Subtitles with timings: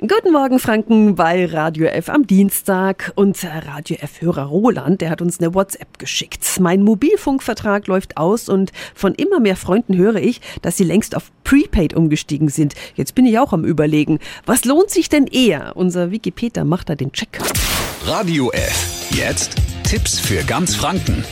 [0.00, 3.10] Guten Morgen, Franken, bei Radio F am Dienstag.
[3.16, 6.44] Und Radio F-Hörer Roland, der hat uns eine WhatsApp geschickt.
[6.60, 11.32] Mein Mobilfunkvertrag läuft aus und von immer mehr Freunden höre ich, dass sie längst auf
[11.42, 12.74] Prepaid umgestiegen sind.
[12.94, 15.72] Jetzt bin ich auch am Überlegen, was lohnt sich denn eher?
[15.74, 17.40] Unser Wikipedia macht da den Check.
[18.04, 19.10] Radio F.
[19.10, 21.24] Jetzt Tipps für ganz Franken.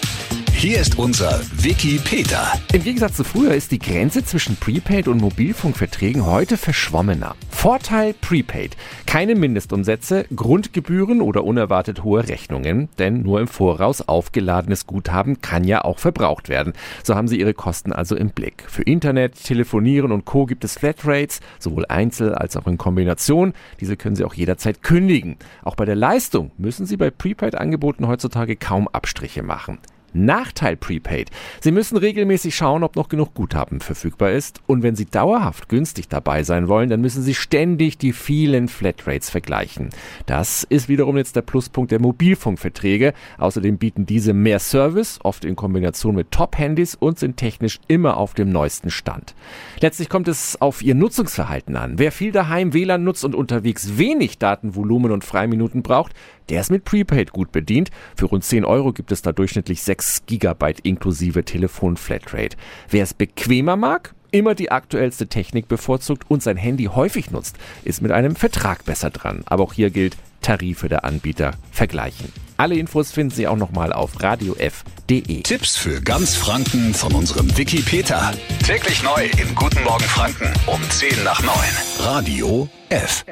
[0.66, 2.52] Hier ist unser Wiki Peter.
[2.72, 7.36] Im Gegensatz zu früher ist die Grenze zwischen Prepaid und Mobilfunkverträgen heute verschwommener.
[7.50, 8.76] Vorteil Prepaid.
[9.06, 15.84] Keine Mindestumsätze, Grundgebühren oder unerwartet hohe Rechnungen, denn nur im Voraus aufgeladenes Guthaben kann ja
[15.84, 16.72] auch verbraucht werden.
[17.04, 18.64] So haben Sie Ihre Kosten also im Blick.
[18.66, 20.46] Für Internet, Telefonieren und Co.
[20.46, 23.52] gibt es Flatrates, sowohl einzeln als auch in Kombination.
[23.78, 25.36] Diese können Sie auch jederzeit kündigen.
[25.62, 29.78] Auch bei der Leistung müssen Sie bei Prepaid-Angeboten heutzutage kaum Abstriche machen.
[30.24, 31.30] Nachteil Prepaid.
[31.60, 34.60] Sie müssen regelmäßig schauen, ob noch genug Guthaben verfügbar ist.
[34.66, 39.30] Und wenn Sie dauerhaft günstig dabei sein wollen, dann müssen Sie ständig die vielen Flatrates
[39.30, 39.90] vergleichen.
[40.26, 43.12] Das ist wiederum jetzt der Pluspunkt der Mobilfunkverträge.
[43.38, 48.34] Außerdem bieten diese mehr Service, oft in Kombination mit Top-Handys und sind technisch immer auf
[48.34, 49.34] dem neuesten Stand.
[49.80, 51.98] Letztlich kommt es auf Ihr Nutzungsverhalten an.
[51.98, 56.12] Wer viel daheim WLAN nutzt und unterwegs wenig Datenvolumen und Freiminuten braucht,
[56.48, 57.90] der ist mit Prepaid gut bedient.
[58.16, 62.56] Für rund 10 Euro gibt es da durchschnittlich 6 Gigabyte inklusive Telefon-Flatrate.
[62.88, 68.02] Wer es bequemer mag, immer die aktuellste Technik bevorzugt und sein Handy häufig nutzt, ist
[68.02, 69.42] mit einem Vertrag besser dran.
[69.46, 72.32] Aber auch hier gilt, Tarife der Anbieter vergleichen.
[72.56, 75.42] Alle Infos finden Sie auch nochmal auf radiof.de.
[75.42, 78.32] Tipps für ganz Franken von unserem Wiki Peter.
[78.64, 81.54] Täglich neu im Guten Morgen Franken um 10 nach 9.
[81.98, 82.68] Radio.
[82.88, 83.24] F.